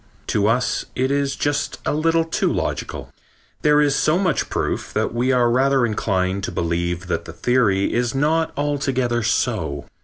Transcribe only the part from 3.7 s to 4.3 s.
is so